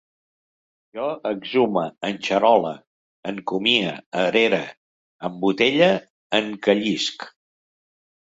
[0.97, 2.71] Jo exhume, enxarole,
[3.31, 3.91] encomie,
[4.23, 4.63] erere,
[5.29, 5.91] embotelle,
[6.39, 7.29] encallisc